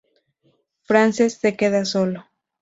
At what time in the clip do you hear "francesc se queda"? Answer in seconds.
0.81-1.85